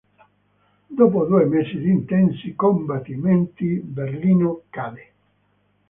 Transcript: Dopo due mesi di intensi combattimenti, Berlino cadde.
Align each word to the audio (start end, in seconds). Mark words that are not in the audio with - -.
Dopo 0.87 1.25
due 1.25 1.45
mesi 1.45 1.77
di 1.77 1.91
intensi 1.91 2.55
combattimenti, 2.55 3.77
Berlino 3.83 4.63
cadde. 4.71 5.11